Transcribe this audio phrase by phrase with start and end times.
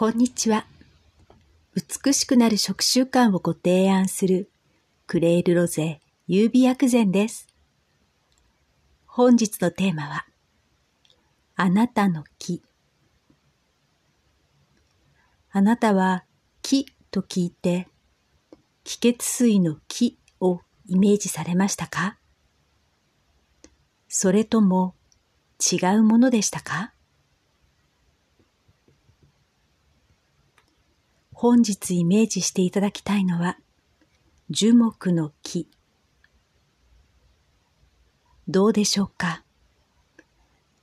[0.00, 0.64] こんにちは。
[1.74, 4.48] 美しくなる食習慣をご提案する
[5.08, 7.48] クレールロゼ優美薬膳です。
[9.06, 10.24] 本日のテーマは、
[11.56, 12.62] あなたの木。
[15.50, 16.24] あなたは
[16.62, 17.88] 木と聞いて、
[18.84, 22.18] 気血水の木をイメージされましたか？
[24.06, 24.94] それとも
[25.60, 26.92] 違うものでしたか？
[31.40, 33.58] 本日イメージしていただきたいのは、
[34.50, 35.68] 樹木の木。
[38.48, 39.44] どうでしょうか？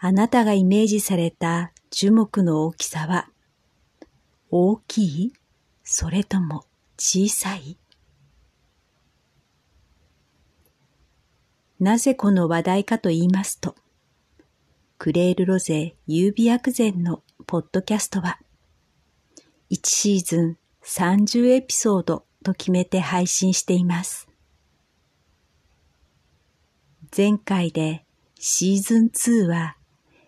[0.00, 3.28] あなたがイメージされた樹木の大きさは、
[4.50, 5.32] 大きい？
[5.84, 6.64] それとも
[6.98, 7.78] 小さい？
[11.78, 13.76] なぜこの話題かと言いますと、
[14.98, 18.40] クレールロゼ優美薬膳のポッドキャストは、
[19.70, 24.28] 1シーズン30エピソードと決めて配信しています。
[27.16, 28.04] 前回で
[28.38, 29.76] シーズン2は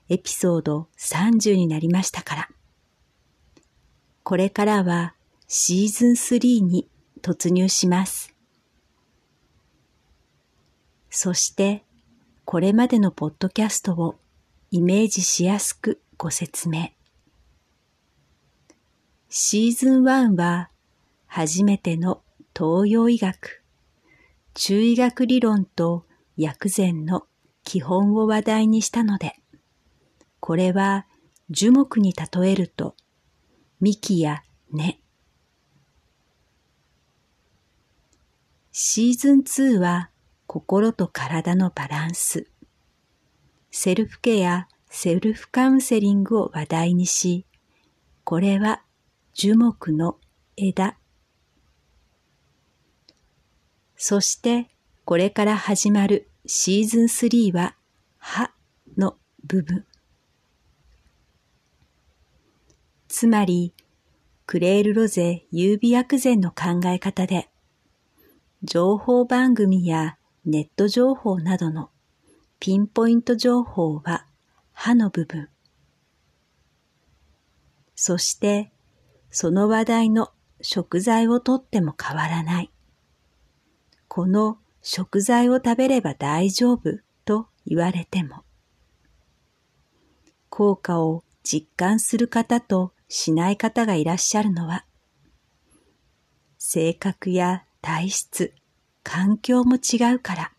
[0.08, 2.48] エピソード30になりましたから、
[4.22, 5.14] これからは
[5.48, 6.88] シーズン3に
[7.20, 8.32] 突入します。
[11.10, 11.82] そして
[12.44, 14.16] これまでのポッドキャストを
[14.70, 16.92] イメージしやすくご説明。
[19.34, 20.68] シーズン1は
[21.26, 22.20] 初めての
[22.54, 23.64] 東洋医学、
[24.52, 26.04] 中医学理論と
[26.36, 27.22] 薬膳の
[27.64, 29.36] 基本を話題にしたので、
[30.38, 31.06] これは
[31.48, 32.94] 樹木に例えると
[33.80, 35.00] 幹や根。
[38.70, 40.10] シーズン2は
[40.46, 42.48] 心と体のバランス、
[43.70, 47.46] セルフケア、セルフカウンセリングを話題にし、
[48.24, 48.82] これは
[49.34, 50.18] 樹木の
[50.56, 50.98] 枝。
[53.96, 54.68] そして
[55.04, 57.74] これから始まるシーズン3は
[58.18, 58.50] 葉
[58.96, 59.86] の部分。
[63.08, 63.72] つまり、
[64.46, 67.48] クレールロゼ優美薬膳の考え方で、
[68.62, 71.90] 情報番組やネット情報などの
[72.58, 74.26] ピンポイント情報は
[74.72, 75.48] 歯の部分。
[77.94, 78.72] そして
[79.32, 82.70] その話題の食材をとっても変わらない。
[84.06, 88.44] この食材を食べれば大丈夫と言われても、
[90.50, 94.84] 効果を実感する方としない方がいらっしゃるのは、
[96.58, 98.54] 性格や体質、
[99.02, 100.52] 環境も違うから。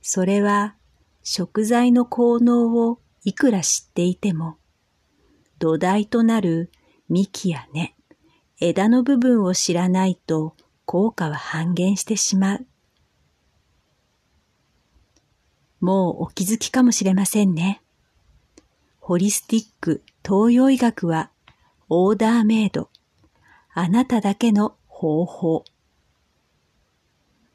[0.00, 0.76] それは
[1.24, 4.58] 食材の効能をいくら知っていても、
[5.62, 6.72] 土台となる
[7.08, 7.94] 幹や根、
[8.58, 10.56] 枝の部分を知らないと
[10.86, 12.66] 効果は半減してしまう。
[15.78, 17.80] もうお気づきかもしれませんね。
[18.98, 21.30] ホリスティック東洋医学は
[21.88, 22.90] オーダーメイド。
[23.72, 25.64] あなただけの方法。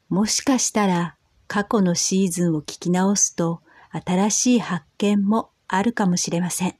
[0.07, 1.17] もしかしたら
[1.47, 3.59] 過去のシーズンを聞き直すと
[3.91, 6.77] 新しい発見もあるかもしれません。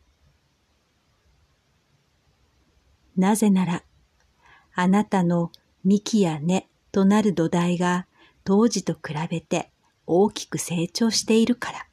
[3.17, 3.83] なぜなら、
[4.73, 5.51] あなたの
[5.83, 8.07] 幹や根となる土台が
[8.43, 9.71] 当時と比べて
[10.05, 11.87] 大きく成長しているから。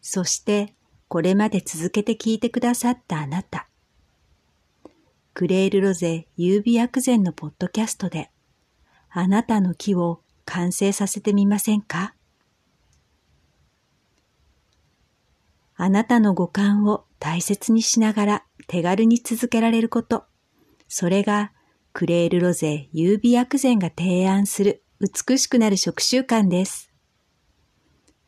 [0.00, 0.74] そして
[1.08, 3.68] これまで続けて聞いてくださったあなた。
[5.34, 8.30] クレールロゼ優美薬膳のポッドキャストで
[9.10, 12.14] あなたの木を完成させてみませんか？
[15.76, 20.24] あなたの五感を大切にしながら手軽に続けられること。
[20.88, 21.52] それが
[21.92, 26.90] クレールロゼ優美薬膳が提案する美しくなる食習慣です。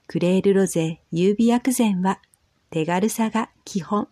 [0.06, 2.20] クレールロゼ優美薬膳は
[2.70, 4.08] 手軽さが基本。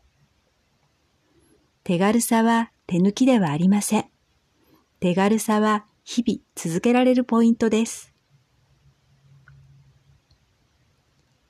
[1.84, 4.04] 手軽さは手抜きではありません。
[5.00, 8.12] 手軽さは日々続けられるポイントです。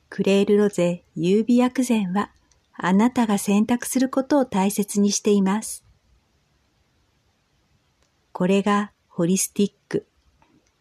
[0.09, 2.31] クレールロゼ優美薬膳は
[2.78, 5.84] あなたが選択することを大切にしています。
[8.32, 10.06] これがホリスティック、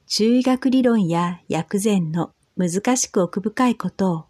[0.08, 4.26] 中医学理論や薬膳の難しく奥深いことを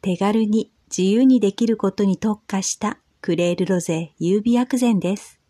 [0.00, 5.40] 手軽に自由にできることに特化したクレールロゼ優美薬膳です。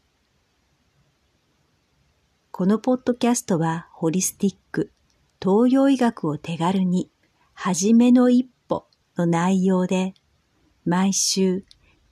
[2.51, 4.93] このポッドキャストはホリスティック、
[5.41, 7.11] 東洋医学を手軽に、
[7.55, 8.87] はじめの一歩
[9.17, 10.15] の内容で
[10.91, 11.63] 毎週、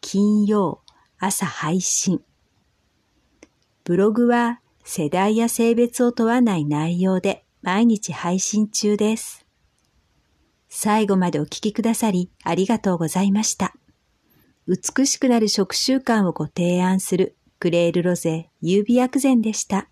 [0.01, 0.83] 金曜
[1.19, 2.21] 朝配信。
[3.83, 9.45] ブログは世代や性別を問わない内容で毎日配信中です。
[10.69, 13.75] 最後までお聞きくださりありがとうございました。
[14.69, 19.89] 美しくなる食習慣をご提案するクレールロゼ優美薬膳でした。